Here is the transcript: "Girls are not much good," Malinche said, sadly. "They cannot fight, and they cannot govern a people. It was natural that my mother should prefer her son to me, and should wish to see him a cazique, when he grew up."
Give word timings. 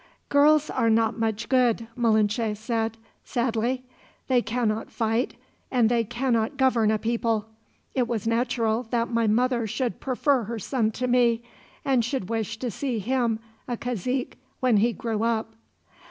"Girls 0.29 0.71
are 0.71 0.89
not 0.89 1.19
much 1.19 1.47
good," 1.47 1.87
Malinche 1.95 2.57
said, 2.57 2.97
sadly. 3.23 3.83
"They 4.29 4.41
cannot 4.41 4.89
fight, 4.89 5.35
and 5.69 5.89
they 5.89 6.03
cannot 6.03 6.57
govern 6.57 6.89
a 6.89 6.97
people. 6.97 7.45
It 7.93 8.07
was 8.07 8.25
natural 8.25 8.81
that 8.89 9.11
my 9.13 9.27
mother 9.27 9.67
should 9.67 9.99
prefer 9.99 10.45
her 10.45 10.57
son 10.57 10.89
to 10.93 11.07
me, 11.07 11.43
and 11.85 12.03
should 12.03 12.29
wish 12.29 12.57
to 12.57 12.71
see 12.71 12.97
him 12.97 13.37
a 13.67 13.77
cazique, 13.77 14.37
when 14.59 14.77
he 14.77 14.91
grew 14.91 15.21
up." 15.21 15.53